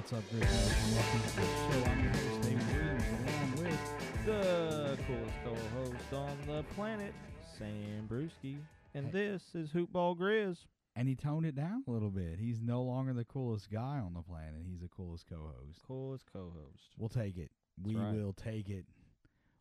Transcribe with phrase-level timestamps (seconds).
[0.00, 0.48] What's up, Nation?
[0.94, 1.90] Welcome to the show.
[1.90, 7.12] I'm your host, David Williams, along with the coolest co-host on the planet,
[7.58, 8.56] Sam Brewski,
[8.94, 10.56] and this is Hoopball Grizz.
[10.96, 12.38] and he toned it down a little bit.
[12.38, 14.62] He's no longer the coolest guy on the planet.
[14.66, 15.80] He's the coolest co-host.
[15.86, 16.94] Coolest co-host.
[16.96, 17.50] We'll take it.
[17.82, 18.14] We right.
[18.14, 18.86] will take it.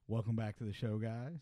[0.07, 1.41] Welcome back to the show, guys.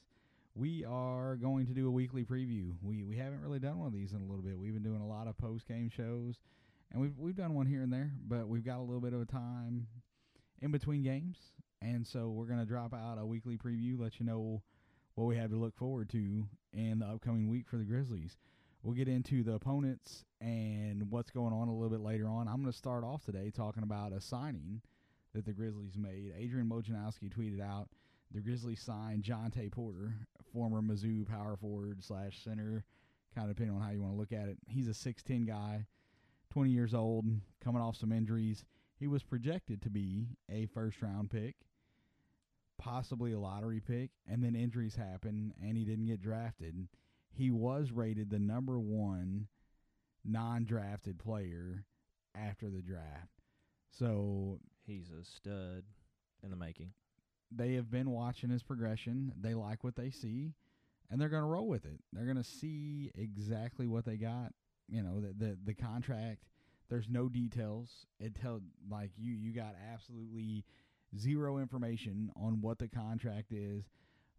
[0.56, 2.72] We are going to do a weekly preview.
[2.82, 4.58] We we haven't really done one of these in a little bit.
[4.58, 6.39] We've been doing a lot of post game shows,
[6.92, 9.22] and we've we've done one here and there, but we've got a little bit of
[9.22, 9.88] a time
[10.62, 11.38] in between games,
[11.82, 14.62] and so we're gonna drop out a weekly preview, let you know
[15.16, 18.38] what we have to look forward to in the upcoming week for the Grizzlies.
[18.84, 22.48] We'll get into the opponents and what's going on a little bit later on.
[22.48, 24.82] I'm to start off today talking about a signing
[25.34, 26.34] that the Grizzlies made.
[26.38, 27.90] Adrian Wojnarowski tweeted out
[28.32, 30.14] the Grizzlies signed Jontay Porter,
[30.54, 32.84] former Mizzou power forward slash center,
[33.34, 34.58] kind of depending on how you want to look at it.
[34.68, 35.86] He's a 6'10 guy,
[36.58, 37.24] 20 years old,
[37.64, 38.66] coming off some injuries.
[39.00, 41.54] He was projected to be a first round pick,
[42.80, 46.88] possibly a lottery pick, and then injuries happened and he didn't get drafted.
[47.30, 49.50] He was rated the number one
[50.26, 51.86] non drafted player
[52.34, 53.44] after the draft.
[53.92, 55.84] So He's a stud
[56.42, 56.94] in the making.
[57.52, 59.32] they have been watching his progression.
[59.40, 60.56] They like what they see,
[61.12, 62.00] and they're going to roll with it.
[62.14, 64.54] They're going to see exactly what they got.
[64.89, 66.43] You know, the, the the contract.
[66.89, 68.05] There's no details.
[68.20, 70.64] It tell like you you got absolutely
[71.17, 73.83] zero information on what the contract is,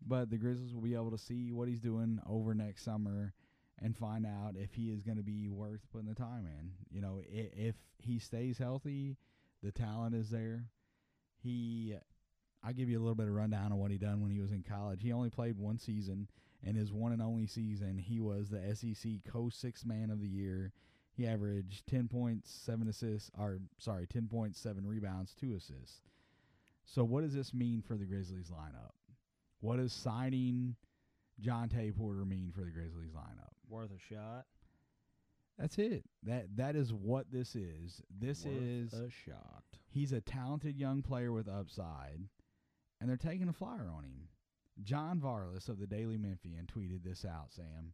[0.06, 3.34] but the Grizzlies will be able to see what he's doing over next summer
[3.80, 6.72] and find out if he is going to be worth putting the time in.
[6.90, 9.16] You know, if, if he stays healthy,
[9.62, 10.64] the talent is there.
[11.42, 11.94] He
[12.64, 14.50] I'll give you a little bit of rundown on what he done when he was
[14.50, 15.02] in college.
[15.02, 16.28] He only played one season,
[16.64, 20.28] and his one and only season, he was the SEC co six Man of the
[20.28, 20.72] Year.
[21.12, 26.02] He averaged ten points, seven assists, or sorry, ten points, seven rebounds, two assists.
[26.84, 28.92] So what does this mean for the Grizzlies lineup?
[29.60, 30.76] What does signing
[31.42, 33.52] Jontay Porter mean for the Grizzlies lineup?
[33.68, 34.46] Worth a shot.
[35.58, 36.04] That's it.
[36.22, 38.00] That that is what this is.
[38.20, 39.64] This Worth is a shot.
[39.88, 42.20] He's a talented young player with upside,
[43.00, 44.28] and they're taking a flyer on him.
[44.82, 47.92] John Varlas of the Daily Memphian tweeted this out, Sam.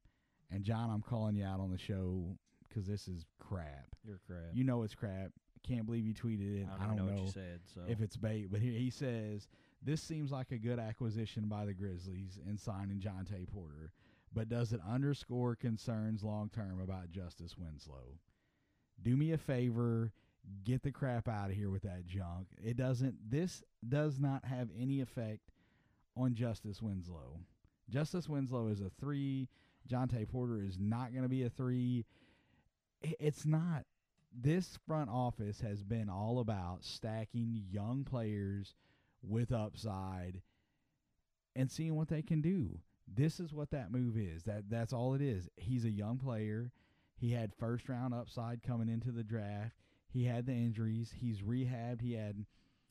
[0.51, 2.37] And John, I'm calling you out on the show
[2.69, 3.95] because this is crap.
[4.07, 4.53] You're crap.
[4.53, 5.33] You know it's crap.
[5.67, 6.67] Can't believe you tweeted it.
[6.79, 7.61] I don't, know, what you said.
[7.75, 9.49] So if it's bait, but he, he says
[9.83, 13.93] this seems like a good acquisition by the Grizzlies in signing Jontay Porter,
[14.33, 18.19] but does it underscore concerns long term about Justice Winslow?
[19.03, 20.13] Do me a favor,
[20.65, 22.49] get the crap out of here with that junk.
[22.63, 23.31] It doesn't.
[23.31, 25.51] This does not have any effect
[26.17, 27.41] on Justice Winslow.
[27.91, 29.49] Justice Winslow is a three.
[29.89, 32.05] Jontay Porter is not going to be a three.
[33.03, 33.85] It's not
[34.33, 38.75] this front office has been all about stacking young players
[39.23, 40.43] with upside
[41.55, 42.79] and seeing what they can do.
[43.07, 44.45] This is what that move is.
[44.45, 45.49] That that's all it is.
[45.57, 46.73] He's a young player.
[47.17, 49.77] He had first round upside coming into the draft.
[50.09, 51.13] He had the injuries.
[51.21, 52.01] He's rehabbed.
[52.01, 52.47] He had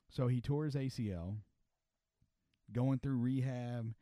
[0.09, 1.37] so he tore his ACL.
[2.71, 3.93] Going through rehab.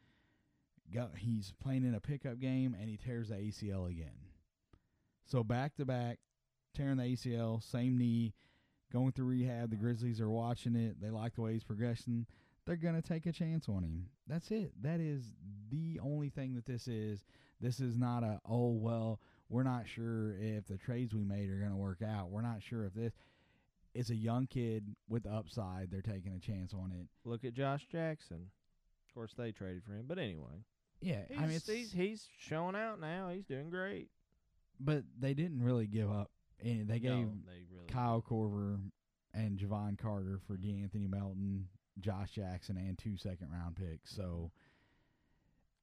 [0.94, 4.28] Got he's playing in a pickup game and he tears the ACL again.
[5.26, 6.20] So back to back
[6.76, 8.34] tearing the ACL, same knee,
[8.92, 9.70] going through rehab.
[9.70, 11.02] The Grizzlies are watching it.
[11.02, 12.26] They like the way he's progressing.
[12.66, 14.08] They're going to take a chance on him.
[14.28, 14.72] That's it.
[14.82, 15.24] That is
[15.70, 17.26] the only thing that this is.
[17.60, 19.20] This is not a, oh, well,
[19.50, 22.30] we're not sure if the trades we made are going to work out.
[22.30, 23.14] We're not sure if this.
[23.94, 25.92] It's a young kid with upside.
[25.92, 27.08] They're taking a chance on it.
[27.28, 28.50] look at Josh Jackson.
[29.10, 30.64] Of course, they traded for him, but anyway,
[31.02, 33.30] Yeah, he's, I mean, he's he's showing out now.
[33.34, 34.10] He's doing great.
[34.80, 36.32] but they didn't really give up.
[36.64, 38.80] And they gave no, they really Kyle Korver
[39.34, 41.68] and Jevon Carter for DeAnthony Melton,
[42.00, 44.16] Josh Jackson, and two second round picks.
[44.16, 44.52] So,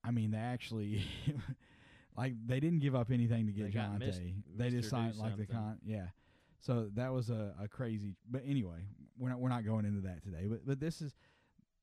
[0.05, 1.03] I mean, they actually,
[2.17, 4.35] like, they didn't give up anything to get They Jontay.
[4.57, 6.07] They just signed like the con, yeah.
[6.61, 8.15] So that was a, a crazy.
[8.31, 8.87] But anyway,
[9.19, 10.47] we're not we're not going into that today.
[10.49, 11.15] But but this is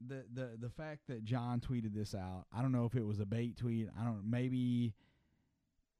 [0.06, 2.46] the the the fact that John tweeted this out.
[2.56, 3.90] I don't know if it was a bait tweet.
[4.00, 4.30] I don't.
[4.30, 4.94] Maybe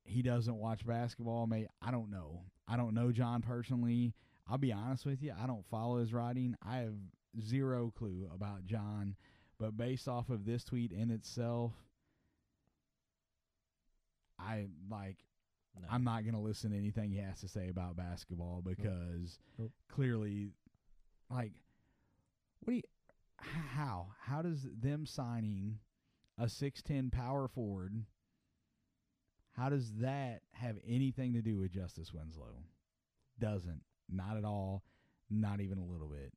[0.04, 1.48] he doesn't watch basketball.
[1.48, 2.42] May I don't know.
[2.68, 4.14] I don't know John personally.
[4.48, 5.34] I'll be honest with you.
[5.42, 6.56] I don't follow his writing.
[6.64, 6.94] I have
[7.42, 9.16] zero clue about John.
[9.60, 11.72] But based off of this tweet in itself,
[14.38, 15.18] I like
[15.82, 15.88] No.
[15.92, 19.72] I'm not going to listen to anything he has to say about basketball because Nope.
[19.92, 20.50] clearly,
[21.30, 21.52] like,
[22.62, 22.84] what do you,
[23.38, 25.80] how, how does them signing
[26.38, 27.94] a 6'10 power forward,
[29.54, 32.64] how does that have anything to do with Justice Winslow?
[33.40, 33.82] Doesn't.
[34.10, 34.84] Not at all.
[35.30, 36.34] Not even a little bit.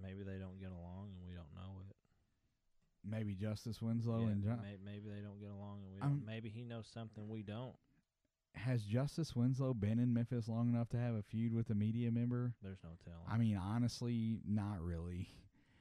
[0.00, 1.96] Maybe they don't get along and we don't know it.
[3.08, 4.60] Maybe Justice Winslow Yeah, and John.
[4.62, 6.26] may- maybe they don't get along and we I'm- don't.
[6.26, 7.76] Maybe he knows something we don't.
[8.54, 12.10] Has Justice Winslow been in Memphis long enough to have a feud with a media
[12.10, 12.54] member?
[12.62, 13.20] There's no telling.
[13.28, 15.28] I mean, honestly, not really.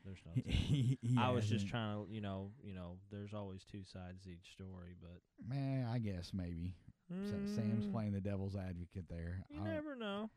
[0.04, 1.16] There's no He- telling.
[1.16, 3.00] he- I was just trying to, you know, you know.
[3.10, 6.76] There's always two sides to each story, but Man, I guess maybe
[7.10, 9.44] Sa- Sam's Mm, playing the devil's advocate there.
[9.50, 10.30] You I'll, never know.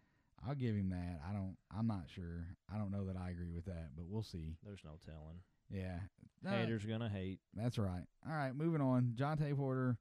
[0.47, 1.21] I'll give him that.
[1.29, 1.57] I don't.
[1.71, 2.47] I'm not sure.
[2.73, 4.57] I don't know that I agree with that, but we'll see.
[4.65, 5.41] There's no telling.
[5.71, 5.99] Yeah,
[6.47, 7.41] Haters gonna hate.
[7.55, 8.05] That's right.
[8.27, 9.15] All right, moving on.
[9.17, 9.99] Jontay Porter.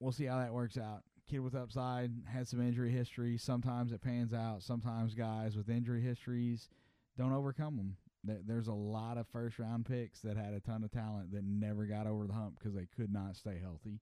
[0.00, 1.02] We'll see how that works out.
[1.28, 3.36] Kid with upside had some injury history.
[3.36, 4.62] Sometimes it pans out.
[4.62, 6.68] Sometimes guys with injury histories
[7.18, 7.96] don't overcome them.
[8.24, 11.44] There, there's a lot of first round picks that had a ton of talent that
[11.44, 14.00] never got over the hump because they could not stay healthy.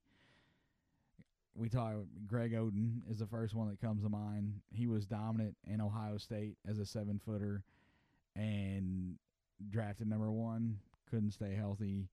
[1.55, 1.95] We talk.
[2.27, 4.61] Greg Oden is the first one that comes to mind.
[4.71, 7.65] He was dominant in Ohio State as a seven footer,
[8.35, 9.17] and
[9.71, 10.79] drafted number one.
[11.11, 12.09] Couldn't stay healthy,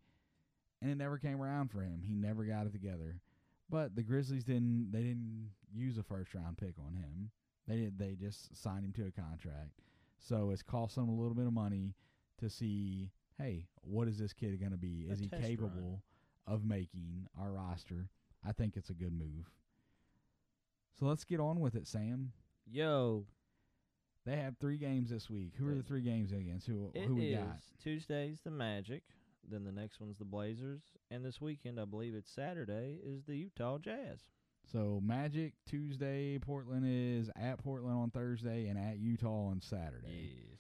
[0.81, 2.01] and it never came around for him.
[2.05, 3.19] He never got it together.
[3.69, 4.91] But the Grizzlies didn't.
[4.91, 7.31] They didn't use a first round pick on him.
[7.67, 7.97] They did.
[7.97, 9.71] They just signed him to a contract.
[10.19, 11.95] So it's cost them a little bit of money
[12.39, 13.09] to see.
[13.39, 15.07] Hey, what is this kid going to be?
[15.09, 15.49] A Is he test run.
[15.49, 16.03] capable
[16.45, 18.09] of making our roster?
[18.47, 19.49] I think it's a good move.
[20.99, 22.31] So let's get on with it, Sam.
[22.71, 23.25] Yo,
[24.25, 25.53] They have three games this week.
[25.57, 26.65] Who are the three games against?
[26.67, 27.57] Who it who we is got?
[27.83, 29.03] Tuesday's the Magic.
[29.49, 30.81] Then the next one's the Blazers,
[31.11, 34.19] and this weekend, I believe it's Saturday, is the Utah Jazz.
[34.71, 40.29] So Magic Tuesday, Portland is at Portland on Thursday and at Utah on Saturday.
[40.37, 40.59] Yes.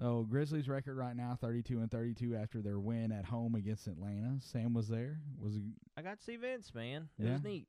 [0.00, 4.38] So Grizzlies record right now 32 and 32 after their win at home against Atlanta.
[4.40, 5.18] Sam was there.
[5.38, 5.58] Was
[5.94, 7.10] I got to see Vince, man.
[7.18, 7.32] It Yeah.
[7.34, 7.68] was neat.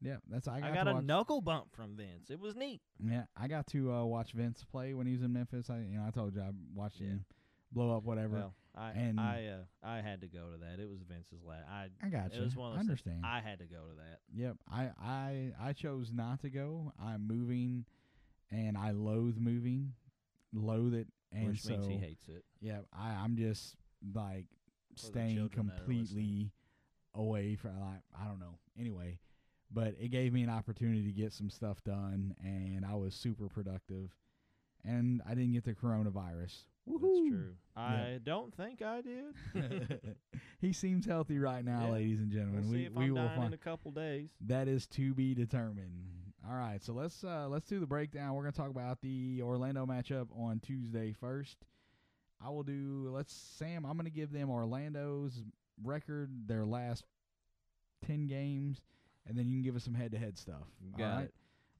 [0.00, 2.30] Yeah, that's I I got, got, to a watch, knuckle bump from Vince.
[2.30, 2.80] It was neat.
[3.02, 5.70] Yeah, I got to uh, watch Vince play when he was in Memphis.
[5.70, 7.08] I you know, I told you I watched Yeah.
[7.08, 7.24] him
[7.72, 8.36] blow up whatever.
[8.36, 10.80] Well, I And- I uh, I had to go to that.
[10.80, 11.64] It was Vince's last.
[11.70, 12.42] I I got it you.
[12.42, 13.16] was one of I those things.
[13.16, 13.26] understand.
[13.26, 14.20] I had to go to that.
[14.34, 14.56] Yep.
[14.70, 16.92] I, I I chose not to go.
[17.02, 17.84] I'm moving
[18.50, 19.92] and I loathe moving.
[20.52, 22.44] Loathe it and which so means he hates it.
[22.60, 23.74] Yeah, I, I'm just
[24.14, 24.46] like
[24.96, 26.52] For staying children that are completely
[27.14, 28.58] away from like I don't know.
[28.78, 29.18] Anyway,
[29.72, 33.48] but it gave me an opportunity to get some stuff done, and I was super
[33.48, 34.10] productive,
[34.84, 36.54] and I didn't get the coronavirus.
[36.86, 37.54] That's true.
[37.76, 40.00] I don't think I did.
[40.60, 41.92] he seems healthy right now, Yeah.
[41.92, 42.60] ladies and gentlemen.
[42.62, 44.28] we'll see we if we I'm will dying find in a couple days.
[44.42, 46.04] that is to be determined.
[46.46, 48.34] All right, so let's uh let's do the breakdown.
[48.34, 51.56] We're gonna talk about the Orlando matchup on Tuesday first.
[52.44, 55.42] I will do let's Sam, I'm gonna give them Orlando's
[55.82, 57.04] record, their last
[58.06, 58.82] ten games,
[59.26, 60.68] and then you can give us some head to head stuff.
[60.98, 61.24] Got right?
[61.24, 61.34] it.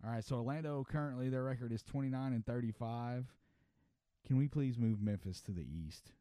[0.04, 3.26] All right, so Orlando currently their record is twenty nine and thirty five.
[4.26, 6.12] Can we please move Memphis to the east?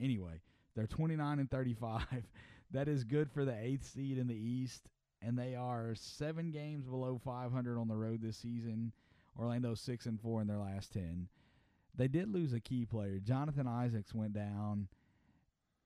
[0.00, 0.40] Anyway,
[0.74, 2.26] they're twenty nine and thirty five.
[2.70, 4.88] that is good for the eighth seed in the east
[5.26, 8.92] and they are seven games below 500 on the road this season.
[9.38, 11.28] Orlando six and four in their last ten.
[11.96, 13.18] They did lose a key player.
[13.18, 14.88] Jonathan Isaacs went down,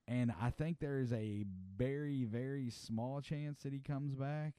[0.06, 1.44] and I think there is a
[1.76, 4.54] very very small chance that he comes back,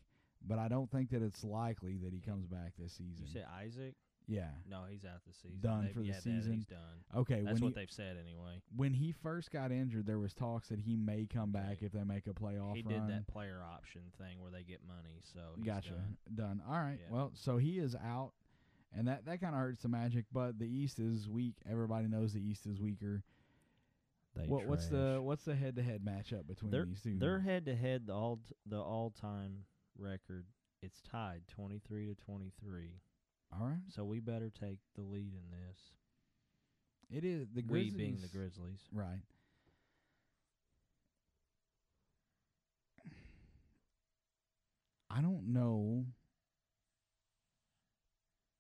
[0.46, 3.26] but I don't think that it's likely that he comes back this season.
[3.26, 3.96] You said Isaac?
[4.28, 4.50] yeah.
[4.70, 5.58] No, he's out the season.
[5.60, 6.54] Done They've- for the yeah, that- season?
[6.54, 6.80] he's done.
[7.16, 7.42] Okay.
[7.42, 8.62] That's when what he, they've said anyway.
[8.76, 11.88] when he first got injured, there was talks that he may come back Okay.
[11.88, 12.76] if they make a playoff run.
[12.76, 13.08] he run.
[13.08, 15.96] did that player option thing where they get money, so he's gotcha.
[16.36, 16.62] done.
[16.68, 17.00] All right.
[17.02, 17.12] Yeah.
[17.16, 18.34] Well, so he is out,
[18.96, 20.26] and that that kind of hurts the Magic.
[20.32, 21.56] But the East is weak.
[21.70, 23.24] Everybody knows the East is weaker.
[24.36, 27.18] They What, what's the what's the head to head matchup between They're- these two?
[27.18, 29.66] Their head to head the all t- the all time
[30.00, 30.46] record.
[30.82, 33.02] It's tied twenty three to twenty three.
[33.52, 33.82] All right.
[33.90, 35.80] So we better take the lead in this.
[37.12, 37.94] It is the we Grizzlies.
[37.94, 38.82] being the Grizzlies.
[38.94, 39.24] Right.
[45.12, 46.06] I don't know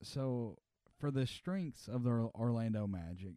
[0.01, 0.58] so
[1.00, 3.36] for the strengths of the Orlando Magic,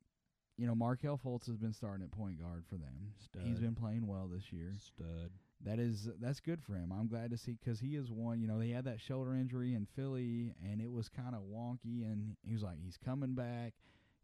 [0.57, 3.13] you know, Markelle Fultz has been starting at point guard for them.
[3.45, 4.73] He's been playing well this year.
[4.79, 5.31] Stud.
[5.65, 6.93] That is that's good for him.
[6.93, 8.41] I'm glad to see because he is one.
[8.41, 12.03] You know, he had that shoulder injury in Philly, and it was kind of wonky.
[12.03, 13.73] And he was like, he's coming back.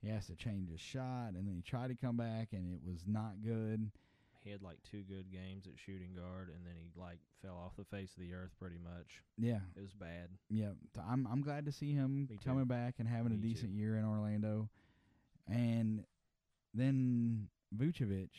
[0.02, 2.80] He has to change his shot, and then he tried to come back, and it
[2.85, 3.90] was not good.
[4.45, 7.73] He had like two good games at shooting guard, and then he like fell off
[7.76, 9.23] the face of the earth pretty much.
[9.37, 10.28] Yeah, It was bad.
[10.50, 10.71] yeah.
[11.09, 13.49] I'm I'm glad to see him coming back and having a Me too.
[13.54, 14.68] decent year in Orlando.
[15.49, 16.04] And
[16.75, 18.30] then Vucevic,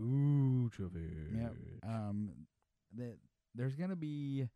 [0.00, 1.36] Vucevic.
[1.36, 1.54] Yep.
[1.84, 2.30] Um,
[2.96, 3.16] that
[3.54, 4.48] there's gonna be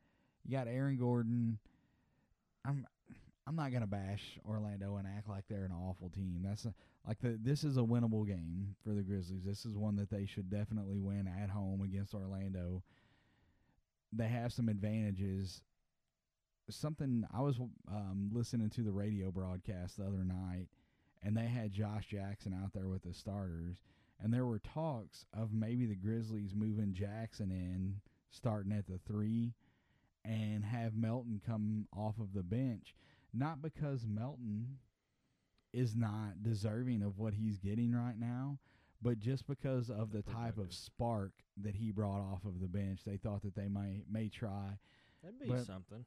[0.45, 1.59] you got Aaron Gordon.
[2.65, 2.87] I'm
[3.47, 6.41] I'm not gonna bash Orlando and act like they're an awful team.
[6.45, 6.75] That's a,
[7.07, 9.45] like the this is a winnable game for the Grizzlies.
[9.45, 12.83] This is one that they should definitely win at home against Orlando.
[14.13, 15.63] They have some advantages.
[16.69, 20.67] Something I was um, listening to the radio broadcast the other night,
[21.23, 23.77] and they had Josh Jackson out there with the starters
[24.23, 29.55] and there were talks of maybe the Grizzlies moving Jackson in, starting at the three,
[30.25, 32.95] and have Melton come off of the bench.
[33.33, 34.79] Not because Melton
[35.73, 38.59] is not deserving of what he's getting right now,
[39.03, 41.33] but just because of the type of spark
[41.63, 43.01] that he brought off of the bench.
[43.05, 44.79] They thought that they might may try.
[45.23, 46.05] That'd be But- something.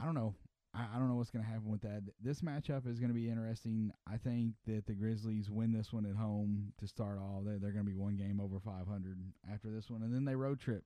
[0.00, 0.34] I don't know.
[0.74, 2.02] I, I don't know what's going to happen with that.
[2.22, 3.92] This matchup is going to be interesting.
[4.06, 7.44] I think that the Grizzlies win this one at home to start off.
[7.44, 9.18] They're, they're going to be one game over 500
[9.52, 10.84] after this one, and then they road trip.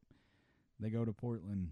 [0.80, 1.70] They go to Portland.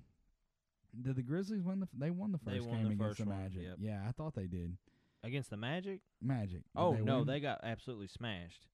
[1.00, 1.88] Did the Grizzlies win the?
[1.99, 3.62] They won the first won game the against first the one, Magic.
[3.62, 3.76] yep.
[3.81, 4.76] Yeah, I thought they did.
[5.25, 6.00] Against the Magic?
[6.21, 6.50] Magic.
[6.62, 7.26] Did Oh no, win?
[7.28, 8.66] they got absolutely smashed.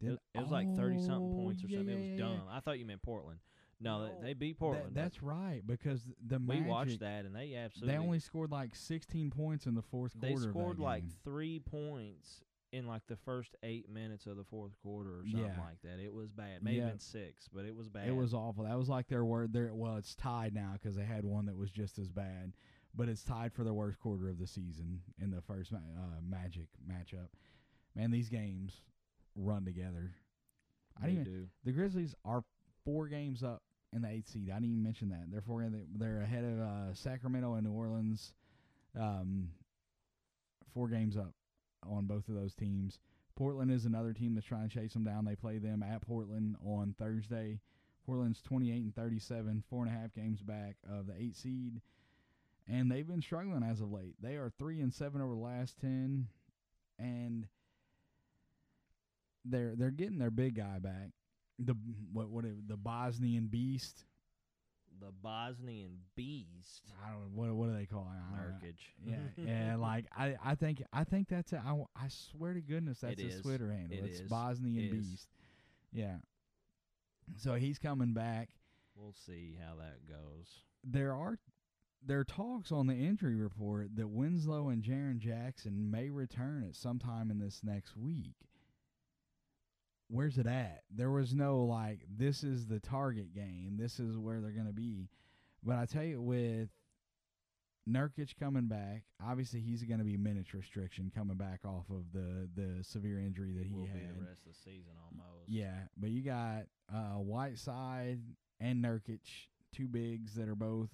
[0.00, 1.96] It, Did- was- it was like thirty something Oh, points or yeah, something.
[2.08, 2.42] it was dumb.
[2.50, 3.38] I thought you meant Portland.
[3.82, 4.92] No, they, they beat Portland.
[4.94, 6.66] but that's right because the we Magic.
[6.68, 10.28] watched that and they absolutely They only scored like 16 points in the fourth they
[10.30, 10.44] quarter.
[10.46, 15.10] that scored like three points in like the first eight minutes of the fourth quarter
[15.20, 15.60] or something Yeah.
[15.62, 15.98] like that.
[16.02, 16.62] It was bad.
[16.62, 16.92] Maybe Yeah.
[16.96, 18.08] six, but it was bad.
[18.08, 18.64] It was awful.
[18.64, 19.52] That was like their word.
[19.52, 22.54] Their well, it's tied now because they had one that was just as bad,
[22.94, 25.78] but it's tied for the worst quarter of the season in the first uh,
[26.26, 27.28] Magic matchup.
[27.94, 28.80] Man, these games
[29.36, 30.12] run together.
[30.96, 31.48] I didn't even, do.
[31.64, 32.44] the Grizzlies are
[32.84, 34.50] four games up in the eighth seed.
[34.50, 35.30] I didn't even mention that.
[35.30, 35.66] They're four.
[35.96, 38.32] They're ahead of uh, Sacramento and New Orleans.
[38.98, 39.48] Um,
[40.74, 41.32] four games up
[41.88, 42.98] on both of those teams.
[43.36, 45.24] Portland is another team that's trying to chase them down.
[45.24, 47.60] They play them at Portland on Thursday.
[48.04, 51.80] Portland's 28 and 37, four and a half games back of the eight seed,
[52.68, 54.16] and they've been struggling as of late.
[54.20, 56.26] They are three and seven over the last ten,
[56.98, 57.46] and
[59.44, 61.10] they're they're getting their big guy back.
[61.58, 61.74] The
[62.12, 64.04] what what it, the Bosnian Beast.
[65.00, 66.82] The Bosnian Beast.
[67.04, 68.18] I don't know what what do they call it?
[68.34, 68.68] I don't know.
[68.68, 68.74] Nurkic.
[69.04, 69.76] Yeah, yeah.
[69.80, 71.56] Like I, I think, I think that's a.
[71.58, 73.42] I, I swear to goodness, that's It his is.
[73.42, 73.98] Twitter handle.
[73.98, 74.28] It it's is.
[74.28, 74.90] Bosnian Is.
[74.90, 75.28] Beast.
[75.92, 76.16] Yeah.
[77.36, 78.50] So he's coming back.
[78.94, 80.48] We'll see how that goes.
[80.84, 81.38] There are
[82.04, 86.74] there are talks on the injury report that Winslow and Jaren Jackson may return at
[86.74, 88.34] some time in this next week.
[90.12, 90.82] Where's it at?
[90.94, 93.78] There was no like this is the target game.
[93.78, 95.08] This is where they're going to be.
[95.62, 96.68] But I tell you, with
[97.88, 102.46] Nurkic coming back, obviously he's going to be minutes restriction coming back off of the
[102.54, 103.94] the severe injury that he will had.
[103.94, 105.48] be the rest of the season almost.
[105.48, 106.64] Yeah, but you got
[106.94, 108.20] uh, Whiteside
[108.60, 109.20] and Nurkic,
[109.74, 110.90] two bigs that are both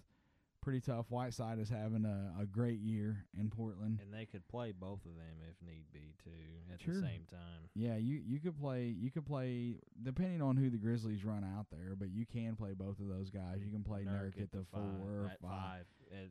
[0.69, 1.07] pretty tough.
[1.09, 4.01] Whiteside is having a, a great year in Portland.
[4.03, 6.31] And they could play both of them if need be too
[6.73, 6.95] at Sure.
[6.97, 7.71] the same time.
[7.75, 11.67] Yeah, you you could play you could play depending on who the Grizzlies run out
[11.71, 13.63] there, but you can play both of those guys.
[13.65, 15.51] You can play Nurk, at the five, four or five.
[15.51, 15.85] five.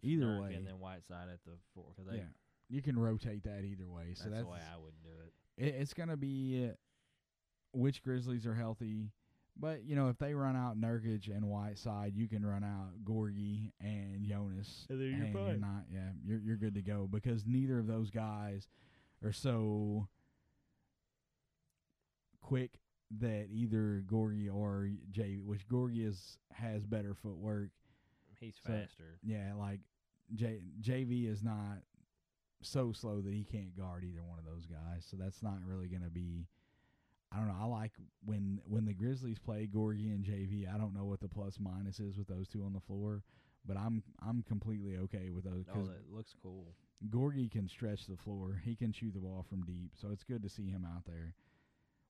[0.04, 0.54] Either Nurk way.
[0.54, 1.86] and then Whiteside at the four.
[1.96, 2.24] Cause they, yeah,
[2.70, 4.10] you can rotate that either way.
[4.10, 5.66] that's, so that's the way I would do it.
[5.66, 6.74] it, it's going to be uh,
[7.74, 9.10] which Grizzlies are healthy.
[9.60, 13.72] But you know, if they run out Nurkic and Whiteside, you can run out Gorgui
[13.82, 15.60] and Jonas, And then you're and fine.
[15.62, 18.68] not, yeah, you're you're good to go because neither of those guys
[19.24, 20.08] are so
[22.42, 22.80] quick
[23.20, 27.70] that either Gorgui or J, which Gorgui is has better footwork.
[28.40, 29.20] He's So- faster.
[29.24, 29.80] Yeah, like
[30.36, 31.80] J JV is not
[32.62, 35.06] so slow that he can't guard either one of those guys.
[35.06, 36.48] So that's not really going to be.
[37.38, 37.56] I don't know.
[37.62, 37.92] I like
[38.26, 40.68] when when the Grizzlies play Gorgui and JV.
[40.74, 43.22] I don't know what the plus minus is with those two on the floor,
[43.64, 46.74] but I'm I'm completely okay with those Oh, because that looks cool.
[47.10, 48.60] Gorgui can stretch the floor.
[48.66, 49.92] He can shoot the ball from deep.
[49.96, 51.36] So it's good to see him out there.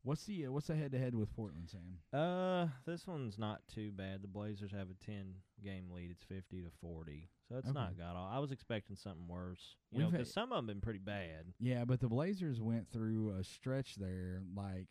[0.03, 1.99] What's the uh, what's the head to head with Portland, Sam?
[2.17, 4.21] Uh, this one's not too bad.
[4.21, 6.09] The Blazers have a ten game lead.
[6.11, 7.73] It's fifty to forty, so it's Okay.
[7.77, 8.29] not god all.
[8.31, 9.75] I was expecting something worse.
[9.91, 11.51] You know, We've 'cause had- some of them been pretty bad.
[11.59, 14.87] Yeah, but the Blazers went through a stretch there, like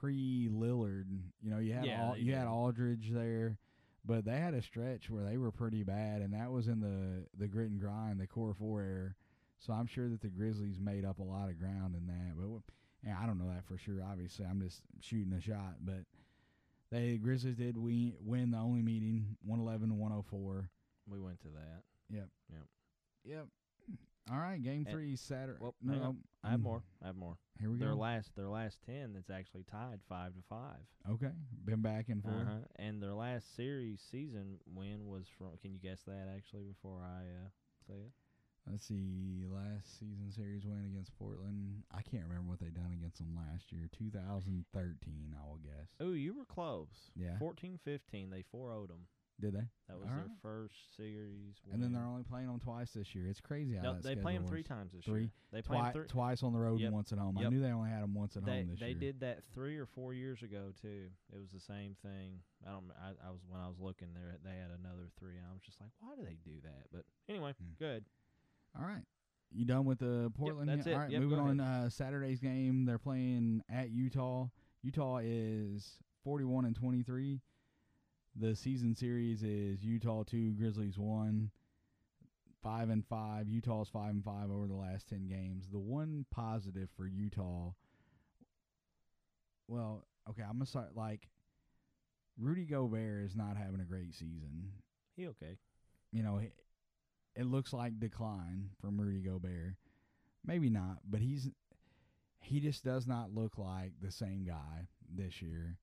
[0.00, 1.06] pre Lillard.
[1.42, 2.46] You know, you had Yeah, Al- you had.
[2.46, 3.58] Aldridge there,
[4.04, 7.26] but they had a stretch where they were pretty bad, and that was in the
[7.38, 9.14] the grit and grind, the core four era.
[9.58, 12.32] So I'm sure that the Grizzlies made up a lot of ground in that.
[12.34, 12.62] But
[13.06, 14.02] yeah, I don't know that for sure.
[14.02, 16.04] Obviously, I'm just shooting a shot, but
[16.90, 20.70] they Grizzlies did win, win the only meeting, 111 to 104.
[21.06, 21.82] We went to that.
[22.08, 22.28] Yep.
[22.50, 22.66] Yep.
[23.24, 23.46] Yep.
[24.30, 25.58] All right, game And- three Saturday.
[25.60, 26.16] well, no.
[26.42, 26.82] I have more.
[27.02, 27.36] I have more.
[27.58, 27.94] Here we Their go.
[27.94, 29.12] Their last their last ten.
[29.12, 30.80] That's actually tied five to five.
[31.08, 31.32] Okay,
[31.64, 32.34] been back and forth.
[32.36, 32.58] Uh-huh.
[32.76, 35.56] And their last series season win was from.
[35.60, 37.48] Can you guess that actually before I uh,
[37.86, 38.12] say it?
[38.70, 41.82] Let's see, last season series win against Portland.
[41.90, 43.88] I can't remember what they done against them last year.
[43.96, 45.88] 2013, I will guess.
[45.98, 47.10] Oh, you were close.
[47.16, 47.38] Yeah.
[47.40, 49.06] 14-15, They 4 them.
[49.40, 49.64] Did they?
[49.88, 50.36] That was All their right.
[50.42, 51.56] first series.
[51.72, 53.26] And then they're only playing them twice this year.
[53.26, 55.20] It's crazy how No, that they play them three times this Three?
[55.22, 55.30] year.
[55.50, 56.06] They play Twi- three.
[56.06, 56.86] twice on the road Yep.
[56.88, 57.38] and once at home.
[57.38, 58.94] I knew they only had them once at They home this they year.
[58.94, 61.08] They did that three or four years ago too.
[61.32, 62.40] It was the same thing.
[62.66, 62.90] I don't.
[63.02, 64.36] I, I was when I was looking there.
[64.44, 65.36] They had another three.
[65.38, 66.86] And I was just like, why do they do that?
[66.92, 67.72] But anyway, Hmm.
[67.78, 68.04] good.
[68.78, 69.04] All right.
[69.52, 70.68] You done with the Portland?
[70.68, 70.92] that's it.
[70.92, 71.58] All right, Yep, moving on.
[71.60, 74.46] Uh, Saturday's game, they're playing at Utah.
[74.82, 77.40] Utah is 41 and 23.
[78.36, 81.50] The season series is Utah 2, Grizzlies 1.
[82.62, 83.48] 5 and 5.
[83.48, 85.68] Utah's 5 and 5 over the last 10 games.
[85.70, 87.72] The one positive for Utah
[89.66, 91.28] Well, okay, I'm going to start like
[92.38, 94.72] Rudy Gobert is not having a great season
[95.16, 95.56] He okay.
[96.12, 96.52] you know, it,
[97.34, 99.74] it looks like decline from Rudy Gobert.
[100.44, 101.50] Maybe not, but he's
[102.42, 105.76] he just does not look like the same guy this year.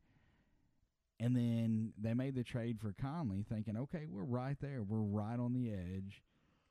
[1.19, 5.39] And then they made the trade for Conley, thinking, okay, we're right there, we're right
[5.39, 6.21] on the edge.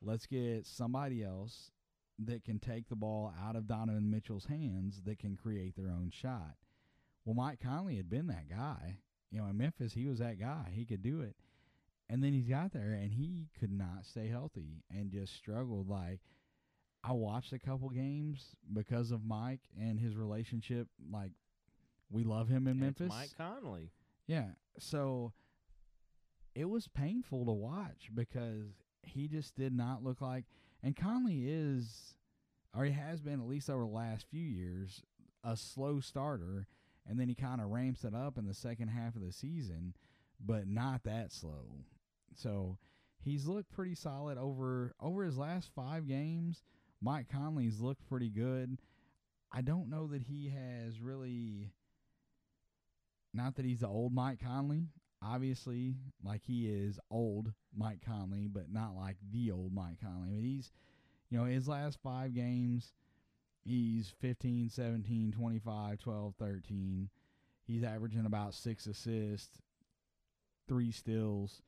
[0.01, 1.73] Let's get somebody else
[2.25, 6.11] that can take the ball out of Donovan Mitchell's hands that can create their own
[6.13, 6.55] shot.
[7.25, 8.99] Well, Mike Conley had been that guy.
[9.33, 10.71] You know, in Memphis, he was that guy.
[10.73, 11.35] He could do it.
[12.09, 15.89] And then he's got there and he could not stay healthy and just struggled.
[15.89, 16.21] Like,
[17.03, 20.87] I watched a couple games because of Mike and his relationship.
[21.13, 21.33] Like,
[22.11, 23.09] we love him in And Memphis.
[23.09, 23.91] Mike Conley.
[24.27, 24.51] Yeah.
[24.79, 25.33] So
[26.55, 30.45] it was painful to watch because he just did not look like.
[30.83, 32.15] And Conley is,
[32.77, 35.03] or he has been at least over the last few years,
[35.45, 36.67] a slow starter.
[37.09, 39.95] And then he kind of ramps it up in the second half of the season,
[40.45, 41.85] but not that slow.
[42.35, 42.79] So
[43.21, 46.63] he's looked pretty solid over over his last five games.
[47.01, 48.79] Mike Conley's looked pretty good.
[49.53, 51.71] I don't know that he has really
[53.37, 54.89] not that he's the old Mike Conley,
[55.23, 60.31] obviously, like he is old Mike Conley, but not like the old Mike Conley.
[60.33, 60.73] But he's,
[61.31, 62.93] you know, his last five games,
[63.65, 67.11] he's 15, 17, 25, 12, 13.
[67.67, 69.61] He's averaging about six assists,
[70.69, 71.63] three steals.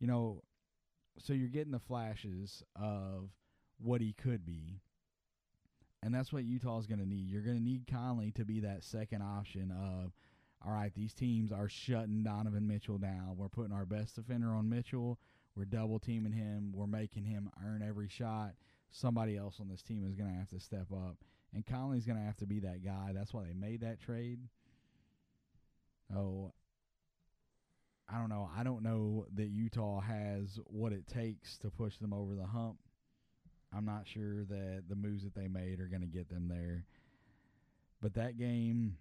[0.00, 0.42] You know,
[1.18, 3.30] so you're getting the flashes of
[3.78, 4.80] what he could be.
[6.02, 7.28] And that's what Utah's going to need.
[7.28, 10.12] You're going to need Conley to be that second option of,
[10.64, 13.36] all right, these teams are shutting Donovan Mitchell down.
[13.36, 15.18] We're putting our best defender on Mitchell.
[15.56, 16.72] We're double teaming him.
[16.74, 18.54] We're making him earn every shot.
[18.90, 21.16] Somebody else on this team is going to have to step up.
[21.54, 23.12] And Conley's going to have to be that guy.
[23.14, 24.40] That's why they made that trade.
[26.14, 26.52] Oh,
[28.08, 28.50] I don't know.
[28.56, 32.78] I don't know that Utah has what it takes to push them over the hump.
[33.76, 36.84] I'm not sure that the moves that they made are going to get them there.
[38.00, 38.98] But that game,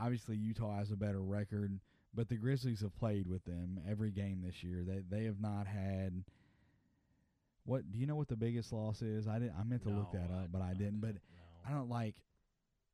[0.00, 1.78] obviously Utah has a better record,
[2.14, 4.84] but the Grizzlies have played with them every game this year.
[4.86, 6.24] They they have not had
[7.64, 9.28] what do you know what the biggest loss is?
[9.28, 11.00] I didn't I meant to look No, that up, but I didn't.
[11.00, 11.18] But no.
[11.68, 12.14] I don't like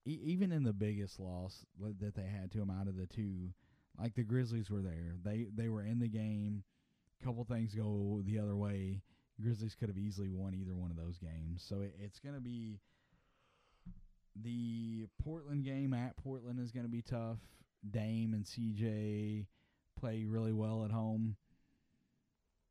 [0.05, 1.65] e- even in the biggest loss
[2.01, 3.53] that they had to them out of the two,
[3.99, 5.15] like the Grizzlies were there.
[5.25, 6.65] They they were in the game.
[7.23, 9.01] Couple things go the other way.
[9.41, 11.65] Grizzlies could have easily won either one of those games.
[11.67, 12.81] So it, it's going to be
[14.43, 17.39] the Portland game at Portland is going to be tough.
[17.89, 19.47] Dame and CJ
[19.99, 21.37] play really well at home.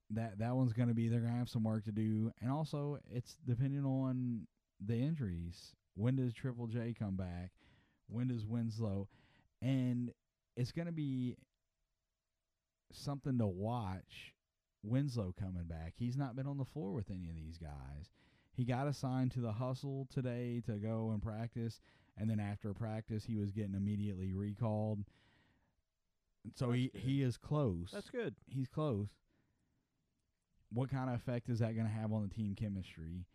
[0.09, 2.51] That that one's going to be they're going to have some work to do, and
[2.51, 4.47] also it's depending on
[4.85, 5.73] the injuries.
[5.95, 7.51] When does Triple J come back?
[8.09, 9.07] When does Winslow?
[9.61, 10.11] And
[10.57, 11.35] it's going to be
[12.91, 14.33] something to watch.
[14.83, 15.93] Winslow coming back.
[15.95, 18.09] He's not been on the floor with any of these guys.
[18.55, 21.81] He got assigned to the hustle today to go and practice,
[22.17, 24.99] and then after practice he was getting immediately recalled.
[26.55, 27.01] So he good.
[27.01, 27.89] he is close.
[27.91, 28.35] That's good.
[28.47, 29.07] He's close.
[30.71, 33.25] What kind of effect is that going to have on the team chemistry?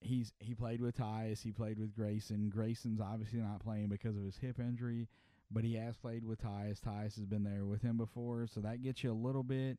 [0.00, 2.50] He's he played with Tyus, he played with Grayson.
[2.50, 5.08] Grayson's obviously not playing because of his hip injury,
[5.50, 6.80] but he has played with Tyus.
[6.80, 9.78] Tyus has been there with him before, so that gets you a little bit.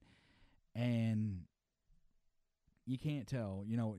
[0.75, 1.41] And
[2.85, 3.97] you can't tell, you know,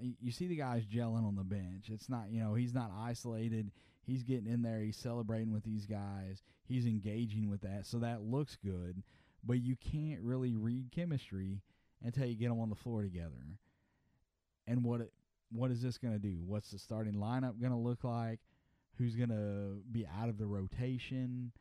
[0.00, 1.88] you see the guys gelling on the bench.
[1.88, 3.70] It's not, you know, he's not isolated.
[4.02, 4.80] He's getting in there.
[4.80, 6.42] He's celebrating with these guys.
[6.64, 7.86] He's engaging with that.
[7.86, 9.02] So that looks good.
[9.44, 11.62] But you can't really read chemistry
[12.02, 13.58] until you get them on the floor together.
[14.66, 15.10] And what
[15.50, 16.42] what is this going to do?
[16.44, 18.40] What's the starting lineup going to look like?
[18.98, 21.52] Who's going to be out of the rotation?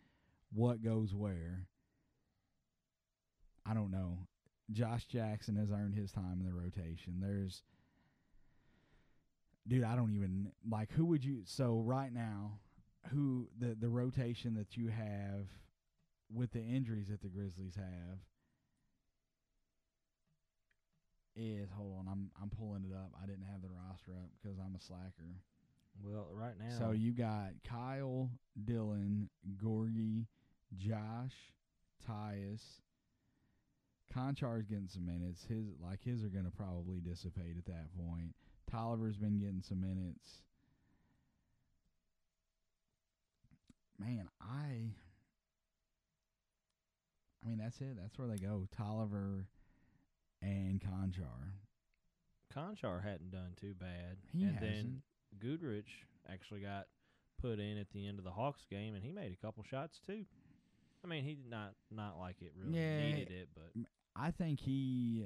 [0.53, 1.67] What goes where?
[3.65, 4.19] I don't know.
[4.71, 7.19] Josh Jackson has earned his time in the rotation.
[7.21, 7.63] There's
[9.67, 12.59] dude, I don't even like who would you so right now,
[13.11, 15.47] who the the rotation that you have
[16.33, 18.19] with the injuries that the Grizzlies have
[21.35, 23.11] is hold on, I'm I'm pulling it up.
[23.21, 25.41] I didn't have the roster up because I'm a slacker.
[26.03, 26.77] Well, right now.
[26.77, 28.29] So you got Kyle,
[28.65, 29.29] Dylan,
[29.63, 30.25] Gorgui,
[30.77, 31.33] Josh,
[32.07, 32.61] Tyus.
[34.13, 35.45] Konchar's getting some minutes.
[35.47, 38.35] His like his are gonna probably dissipate at that point.
[38.71, 40.41] Tolliver's been getting some minutes.
[43.99, 44.91] Man, I
[47.43, 47.97] I mean that's it.
[47.99, 48.67] That's where they go.
[48.77, 49.47] Tolliver
[50.41, 51.53] and Konchar.
[52.55, 54.17] Konchar hadn't done too bad.
[54.31, 54.61] He and hasn't.
[54.61, 55.01] then
[55.39, 55.85] Guduric
[56.31, 56.85] actually got
[57.41, 59.99] put in at the end of the Hawks game, and he made a couple shots
[60.05, 60.25] too.
[61.03, 63.07] I mean, he did not not like it really Yeah.
[63.15, 63.71] needed it, but
[64.15, 65.25] I think he.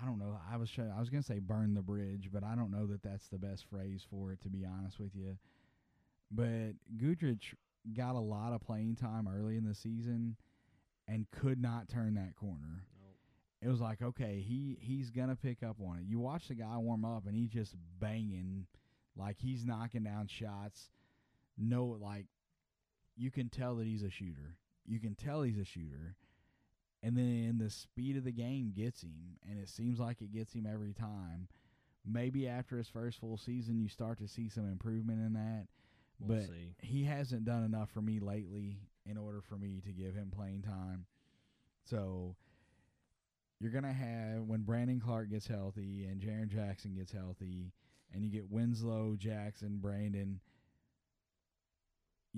[0.00, 0.38] I don't know.
[0.50, 3.28] I was I was gonna say burn the bridge, but I don't know that that's
[3.28, 4.40] the best phrase for it.
[4.42, 5.36] To be honest with you,
[6.30, 7.54] but Guduric
[7.96, 10.36] got a lot of playing time early in the season,
[11.06, 12.84] and could not turn that corner.
[13.00, 13.66] no.
[13.66, 16.04] It was like, okay, he he's gonna pick up on it.
[16.06, 18.66] You watch the guy warm up, and he's just banging,
[19.16, 20.90] like he's knocking down shots.
[21.56, 22.26] No, like
[23.16, 24.56] you can tell that he's a shooter.
[24.86, 26.14] You can tell he's a shooter.
[27.02, 30.52] And then the speed of the game gets him, and it seems like it gets
[30.52, 31.48] him every time.
[32.04, 35.66] Maybe after his first full season, you start to see some improvement in that.
[36.18, 36.74] We'll but see.
[36.80, 40.62] he hasn't done enough for me lately in order for me to give him playing
[40.62, 41.06] time.
[41.84, 42.34] So
[43.60, 47.72] you're gonna have when Brandon Clarke gets healthy and Jaren Jackson gets healthy,
[48.12, 50.40] and you get Winslow, Jackson, Brandon.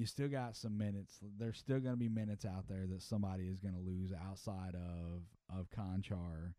[0.00, 1.18] You still got some minutes.
[1.38, 4.74] There's still going to be minutes out there that somebody is going to lose outside
[4.74, 6.54] of of Konchar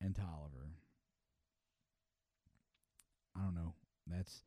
[0.00, 0.70] and Tolliver.
[3.36, 3.74] I don't know.
[4.06, 4.44] That's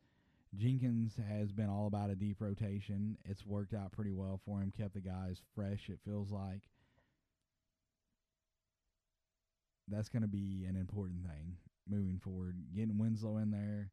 [0.56, 3.18] Jenkins has been all about a deep rotation.
[3.26, 4.72] It's worked out pretty well for him.
[4.74, 5.90] Kept the guys fresh.
[5.90, 6.62] It feels like
[9.86, 11.56] that's going to be an important thing
[11.86, 12.56] moving forward.
[12.74, 13.90] Getting Winslow in there.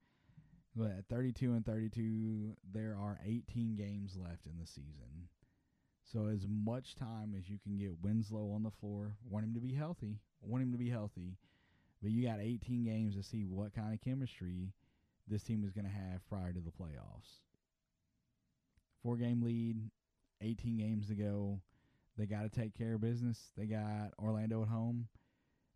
[0.76, 5.28] But at 32 and 32, there are 18 games left in the season.
[6.12, 9.60] So as much time as you can get Winslow on the floor, want him to
[9.60, 11.38] be healthy, want him to be healthy,
[12.02, 14.74] but you got 18 games to see what kind of chemistry
[15.28, 17.40] this team is going to have prior to the playoffs.
[19.04, 19.78] Four game lead,
[20.42, 21.60] 18 games to go.
[22.18, 23.52] They got to take care of business.
[23.58, 25.08] They got Orlando at home,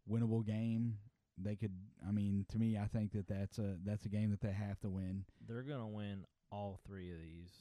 [0.09, 0.97] winnable game.
[1.37, 1.73] They could.
[2.07, 4.79] I mean, to me, I think that that's a that's a game that they have
[4.81, 5.25] to win.
[5.47, 7.51] They're gonna win all three of these,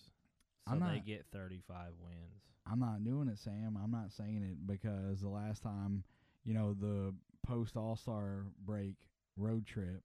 [0.69, 2.43] so I'm they get 35 wins.
[2.71, 3.77] I'm not doing it, Sam.
[3.83, 6.05] I'm not saying it because the last time,
[6.45, 7.15] you know, the
[7.47, 8.95] post All Star break
[9.37, 10.03] road trip,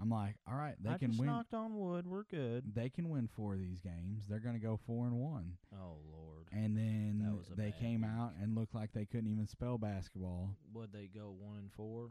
[0.00, 1.28] I'm like, all right, they I can just win.
[1.28, 2.06] knocked on wood.
[2.06, 2.72] We're good.
[2.74, 4.22] They can win four of these games.
[4.28, 7.74] They're going to go four and one, Oh Lord, and then That was a they
[7.78, 8.10] came week.
[8.10, 10.50] out and looked like they couldn't even spell basketball.
[10.72, 12.08] would they go one and four,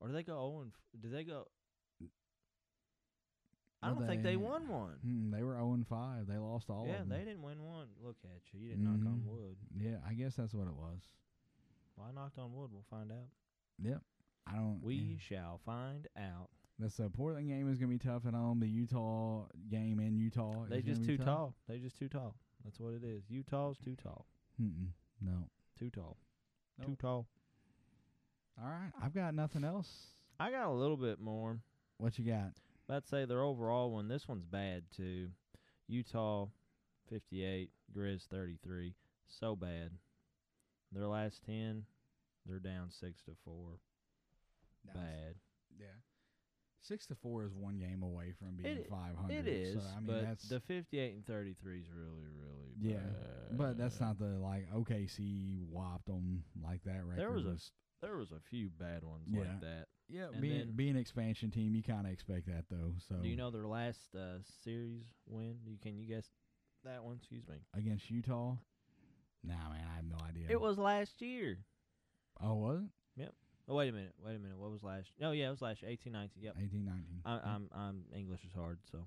[0.00, 0.72] or do they go zero and?
[0.72, 1.46] F- did they go?
[3.82, 4.98] I Well, don't think they they- won one.
[5.02, 6.26] Hmm, they were zero and five.
[6.26, 7.18] They lost all yeah, of them.
[7.18, 7.88] they didn't win one.
[8.02, 8.60] Look at you.
[8.60, 9.24] You didn't knock on Mhm.
[9.26, 9.56] wood.
[9.76, 11.12] Yeah, I guess that's what it was.
[11.96, 12.72] Well, I knocked on wood.
[12.72, 13.28] We'll find out.
[13.78, 14.02] Yep.
[14.46, 14.82] I don't.
[14.82, 15.18] We yeah.
[15.18, 16.50] shall find out.
[16.78, 18.60] That's the Portland game is going to be tough at home.
[18.60, 20.64] The Utah game in Utah.
[20.66, 21.26] They gonna just be too tough.
[21.26, 21.54] tall.
[21.66, 22.34] They just too tall.
[22.64, 23.28] That's what it is.
[23.30, 24.26] Utah's too tall.
[24.60, 24.88] Mm-mm,
[25.20, 25.48] no.
[25.78, 26.18] Too tall.
[26.82, 26.98] Too Nope.
[26.98, 27.28] tall.
[28.62, 28.92] All right.
[29.02, 29.88] I've got nothing else.
[30.40, 31.58] I got a little bit more.
[31.98, 32.52] What you got?
[32.88, 34.08] I'd say their overall one.
[34.08, 35.28] This one's bad too.
[35.88, 36.46] Utah,
[37.10, 37.70] fifty-eight.
[37.96, 38.94] Grizz, thirty-three.
[39.28, 39.90] So bad.
[40.92, 41.84] Their last ten,
[42.46, 43.80] they're down six to four.
[44.94, 45.34] Bad.
[45.78, 45.86] Yeah.
[46.80, 49.46] Six to four is one game away from being five hundred.
[49.46, 52.98] It is, So, I mean, but that's the 58 and 33 is really, really Yeah,
[53.52, 57.04] but that's not the like OKC whopped them like that.
[57.04, 57.56] Record There was a
[58.06, 59.40] There was a few bad ones Yeah.
[59.40, 59.86] like that.
[60.08, 60.28] yeah.
[60.32, 62.94] and Being then- being an expansion team, you kind of expect that though.
[63.08, 65.58] So Do you know their last uh, series win?
[65.64, 66.26] You can you guess
[66.84, 67.16] that one?
[67.16, 67.56] Excuse me.
[67.74, 68.56] against Utah?
[69.44, 70.46] Nah, man, I have no idea.
[70.48, 71.58] It was last year.
[72.40, 72.82] Oh, was
[73.16, 73.34] it Yep.
[73.68, 74.14] Oh wait a minute.
[74.24, 74.58] Wait a minute.
[74.58, 75.08] What was last?
[75.18, 75.90] No, yeah, it was last year.
[75.90, 76.42] 18, 19.
[76.42, 76.54] Yep.
[76.62, 77.20] eighteen nineteen?
[77.24, 79.06] I, I'm I'm English is hard, so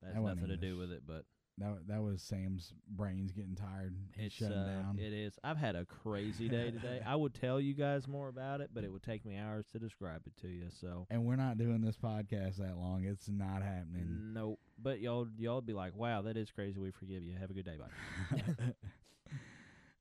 [0.00, 1.02] that's That wasn't nothing to do with it.
[1.06, 1.24] But
[1.60, 3.94] That that was Sam's brains getting tired.
[4.16, 4.98] He's it's shutting uh, down.
[4.98, 5.38] it is.
[5.44, 7.00] I've had a crazy day today.
[7.06, 9.78] I would tell you guys more about it, but it would take me hours to
[9.78, 10.68] describe it to you.
[10.80, 13.04] So and we're not doing this podcast that long.
[13.04, 14.32] It's not happening.
[14.32, 14.58] nope.
[14.82, 16.80] But y'all y'all would be like, wow, that is crazy.
[16.80, 17.36] We forgive you.
[17.38, 17.76] Have a good day.
[17.76, 18.72] Bye.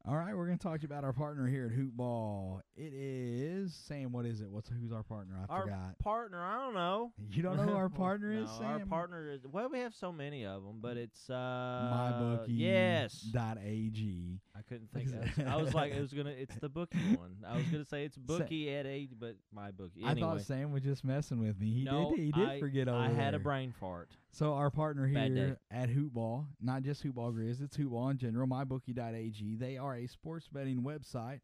[0.09, 2.63] All right, we're going to talk to you about our partner here at Hoop Ball.
[2.75, 4.11] It is Sam.
[4.11, 4.49] What is it?
[4.49, 5.35] What's who's our partner?
[5.47, 5.99] I Our forgot.
[5.99, 7.11] partner, I don't know.
[7.31, 8.65] You don't know who our partner is, no, Sam?
[8.65, 12.45] Our partner is well, we have so many of them, but it's uh MyBookie.
[12.47, 14.39] Yes, Dot ag.
[14.57, 15.09] I couldn't think.
[15.09, 15.47] Of it.
[15.47, 16.31] I was like, it was gonna.
[16.31, 17.35] It's the bookie one.
[17.47, 20.01] I was gonna say it's bookie at eight, but my bookie.
[20.03, 21.71] I thought Sam was just messing with me.
[21.71, 22.19] He no, did.
[22.19, 24.09] He did I, forget over I had a brain fart.
[24.31, 25.39] So our partner Bad day.
[25.39, 29.55] here at Hoopball, not just Hoopball Grizz, it's Hoopball in general, mybookie.ag.
[29.55, 31.41] They are a sports betting website.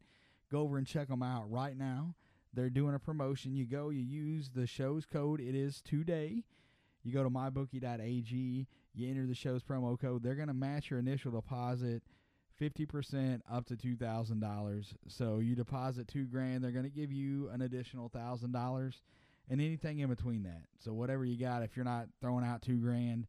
[0.50, 2.14] Go over and check them out right now.
[2.54, 3.54] They're doing a promotion.
[3.54, 5.40] You go, you use the show's code.
[5.40, 6.44] It is today.
[7.02, 8.66] You go to mybookie.ag.
[8.94, 10.22] You enter the show's promo code.
[10.22, 12.02] They're going to match your initial deposit
[12.60, 14.86] 50% up to $2,000.
[15.08, 18.94] So you deposit 2 grand, they're going to give you an additional $1,000
[19.48, 20.62] and anything in between that.
[20.80, 23.26] So whatever you got, if you're not throwing out two grand,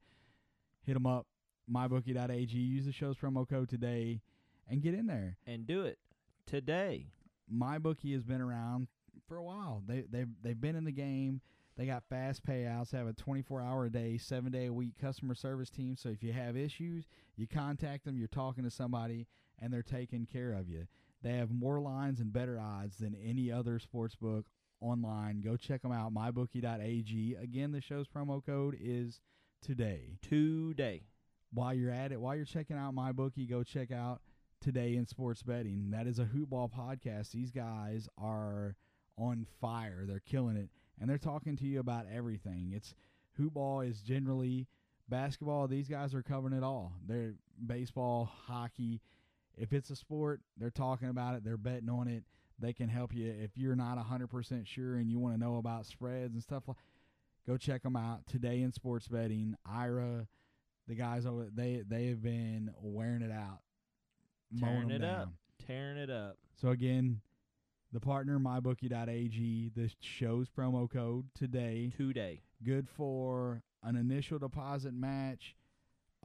[0.83, 1.27] hit them up,
[1.71, 2.57] mybookie.ag.
[2.57, 4.21] Use the show's promo code today,
[4.69, 5.37] and get in there.
[5.45, 5.99] And do it
[6.45, 7.07] today.
[7.53, 8.87] MyBookie has been around
[9.27, 9.83] for a while.
[9.87, 11.41] They they they've been in the game.
[11.77, 12.89] They got fast payouts.
[12.89, 15.95] They have a 24 hour a day, seven day a week customer service team.
[15.95, 18.17] So if you have issues, you contact them.
[18.17, 19.27] You're talking to somebody,
[19.59, 20.87] and they're taking care of you.
[21.21, 24.47] They have more lines and better odds than any other sports book
[24.81, 25.41] online.
[25.41, 26.13] Go check them out.
[26.13, 27.35] MyBookie.ag.
[27.41, 29.21] Again, the show's promo code is
[29.61, 30.17] today.
[30.21, 31.03] Today.
[31.53, 34.21] While you're at it, while you're checking out MyBookie, go check out
[34.59, 35.91] Today in Sports Betting.
[35.91, 37.31] That is a hoopball podcast.
[37.31, 38.75] These guys are
[39.17, 40.03] on fire.
[40.05, 40.69] They're killing it.
[40.99, 42.71] And they're talking to you about everything.
[42.75, 42.95] It's
[43.39, 44.67] hoopball is generally
[45.07, 45.67] basketball.
[45.67, 46.93] These guys are covering it all.
[47.07, 47.35] They're
[47.65, 49.01] baseball, hockey.
[49.57, 51.43] If it's a sport, they're talking about it.
[51.43, 52.23] They're betting on it.
[52.59, 55.85] They can help you if you're not 100% sure and you want to know about
[55.85, 56.77] spreads and stuff like
[57.45, 60.27] go check them out today in sports betting ira
[60.87, 63.59] the guys over they they have been wearing it out
[64.59, 65.29] Tearing it up.
[65.65, 66.37] Tearing it up.
[66.59, 67.21] so again
[67.93, 72.41] the partner mybookie.ag the show's promo code today Today.
[72.63, 75.55] good for an initial deposit match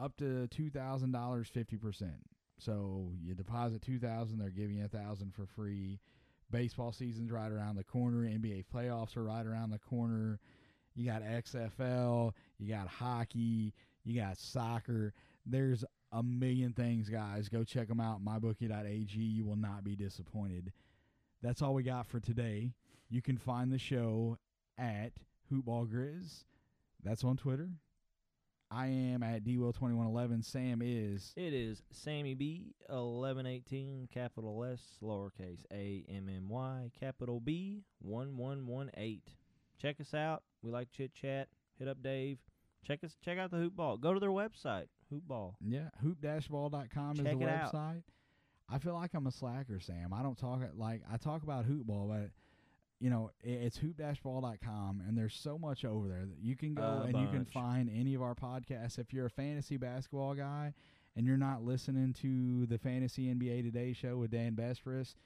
[0.01, 2.11] up to $2000 50%
[2.59, 6.01] so you deposit 2000 they're giving you a thousand for free
[6.53, 10.39] baseball season's right around the corner nba playoffs are right around the corner.
[10.95, 15.15] You got xfl you got hockey you got soccer.
[15.47, 17.49] There's a million things guys.
[17.49, 20.73] Go check them out mybookie.ag you will not be disappointed.
[21.43, 22.75] That's all we got for today.
[23.09, 24.39] You can find the show
[24.79, 25.13] at
[25.53, 26.45] hoopball grizz.
[27.03, 27.71] That's on twitter
[28.73, 35.65] i am at dwill2111 sam is It is Sammy B eleven eighteen capital S lowercase
[35.73, 39.29] A M M Y capital B one one one eight.
[39.81, 40.43] Check us out.
[40.63, 41.49] We like chit chat.
[41.79, 42.39] Hit up Dave.
[42.87, 43.17] Check us.
[43.25, 43.97] Check out the hoop ball.
[43.97, 44.87] Go to their website.
[45.11, 45.57] Hoop ball.
[45.61, 47.73] Yeah, hoop-ball.com is Check the it out.
[47.75, 48.03] website.
[48.71, 50.15] I feel like I'm a slacker, Sam.
[50.15, 52.31] I don't talk like I talk about hoop ball, but
[53.03, 57.09] you know it's hoop-ball.com, and there's so much over there that you can go A
[57.09, 58.97] and you can find any of our podcasts.
[58.97, 60.73] If you're a fantasy basketball guy
[61.17, 65.17] and you're not listening to the Fantasy NBA Today show with Dan Besbris,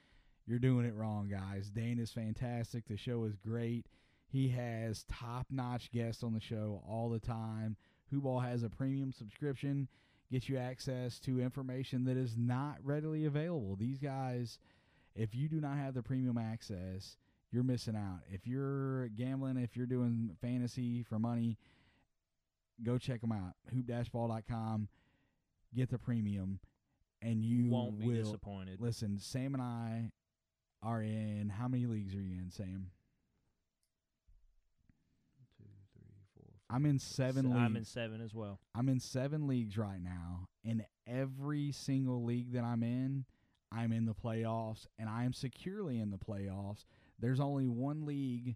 [0.47, 1.69] you're doing it wrong, guys.
[1.69, 2.87] Dan is fantastic.
[2.87, 3.85] The show is great.
[4.27, 7.77] He has top-notch guests on the show all the time.
[8.11, 9.87] Hoopball has a premium subscription
[10.31, 13.75] get you access to information that is not readily available.
[13.75, 14.57] These guys,
[15.15, 17.17] if you do not have the premium access,
[17.51, 18.19] you're missing out.
[18.29, 21.57] If you're gambling, if you're doing fantasy for money,
[22.83, 23.53] go check them out.
[23.73, 24.89] Hoop-ball.com.
[25.75, 26.59] Get the premium,
[27.21, 28.23] and you won't be will.
[28.23, 28.79] disappointed.
[28.79, 30.11] Listen, Sam and I
[30.81, 31.51] are in.
[31.55, 32.91] How many leagues are you in, Sam?
[35.57, 36.45] Two, three, four.
[36.69, 37.57] I'm in seven leagues.
[37.57, 38.59] I'm in seven as well.
[38.73, 40.47] I'm in seven leagues right now.
[40.63, 43.25] In every single league that I'm in,
[43.71, 46.85] I'm in the playoffs, and I am securely in the playoffs.
[47.19, 48.55] There's only one league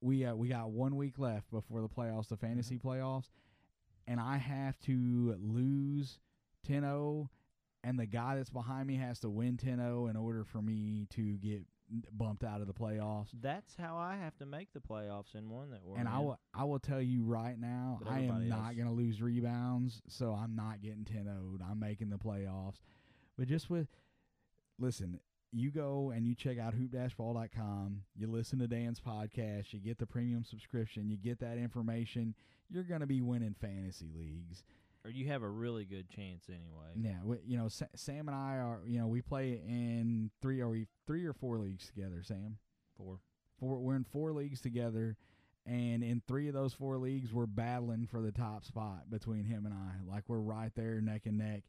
[0.00, 3.30] we uh, we got one week left before the playoffs, the fantasy playoffs,
[4.06, 6.18] and I have to lose
[6.68, 7.28] 10-0
[7.84, 11.36] and the guy that's behind me has to win 10-0 in order for me to
[11.38, 11.62] get
[12.12, 13.28] bumped out of the playoffs.
[13.40, 16.38] That's how I have to make the playoffs in one that we're And I will
[16.52, 20.56] I will tell you right now, I am not going to lose rebounds, so I'm
[20.56, 21.62] not getting 10-0'd.
[21.62, 22.80] I'm making the playoffs.
[23.38, 23.88] But just with
[24.78, 25.20] listen,
[25.58, 30.06] you go and you check out hoop-ball.com, you listen to Dan's podcast, you get the
[30.06, 32.34] premium subscription, you get that information,
[32.70, 34.64] you're going to be winning fantasy leagues.
[35.04, 36.92] or you have a really good chance anyway.
[36.96, 40.76] Yeah, we, you know, Sam and I are, you know, we play in three or
[41.06, 42.58] three or four leagues together, Sam.
[42.96, 43.18] For
[43.58, 45.16] Four, we're in four leagues together,
[45.64, 49.64] and in three of those four leagues, we're battling for the top spot between him
[49.64, 49.92] and I.
[50.06, 51.62] Like we're right there, neck and neck.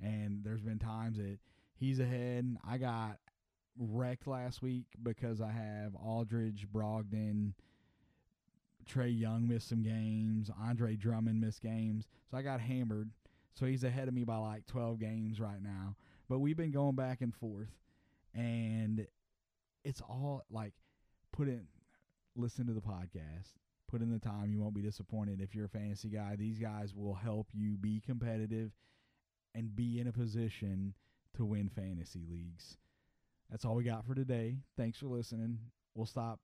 [0.00, 1.38] And there's been times that
[1.74, 2.56] he's ahead.
[2.64, 3.18] I got
[3.78, 7.54] wrecked last week because I have Aldridge, Brogdon,
[8.88, 13.10] Trae Young missed some games, Andre Drummond missed games, so I got hammered.
[13.54, 15.96] So he's ahead of me by like 12 games right now.
[16.28, 17.70] But we've been going back and forth,
[18.34, 19.06] and
[19.84, 20.72] it's all like
[21.32, 21.66] put in,
[22.34, 23.56] listen to the podcast,
[23.90, 24.50] put in the time.
[24.50, 26.36] You won't be disappointed if you're a fantasy guy.
[26.36, 28.72] These guys will help you be competitive
[29.54, 30.94] and be in a position
[31.36, 32.78] to win fantasy leagues.
[33.52, 34.56] That's all we got for today.
[34.76, 35.58] Thanks for listening.
[35.94, 36.40] We'll stop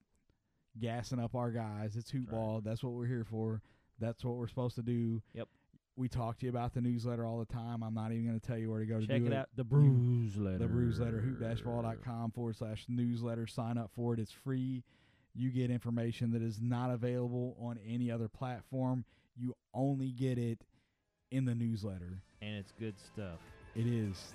[0.78, 1.96] gassing up our guys.
[1.96, 2.36] It's hoop right.
[2.38, 2.60] ball.
[2.62, 3.62] That's what we're here for.
[3.98, 5.20] That's what we're supposed to do.
[5.34, 5.48] Yep.
[5.96, 7.82] We talk to you about the newsletter all the time.
[7.82, 9.36] I'm not even going to tell you where to go to check do it it.
[9.36, 9.48] out.
[9.56, 10.58] The Bruise Letter.
[10.58, 13.48] The Bruise Letter, hoop-ball.com forward slash newsletter.
[13.48, 14.20] Sign up for it.
[14.20, 14.84] It's free.
[15.34, 19.04] You get information that is not available on any other platform.
[19.36, 20.60] You only get it
[21.32, 22.22] in the newsletter.
[22.42, 23.40] and it's good stuff.
[23.74, 24.34] It is.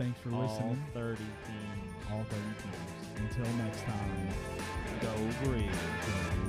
[0.00, 0.82] Thanks for All listening.
[0.94, 1.94] thirty teams.
[2.10, 2.76] All 30 teams.
[3.18, 4.28] Until next time.
[5.02, 5.12] Go
[5.44, 5.66] Bruise.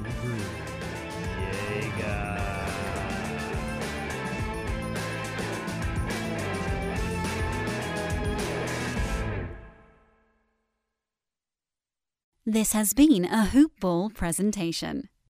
[0.04, 0.72] Go Bruise.
[12.46, 15.12] This has been a Hoop Ball presentation.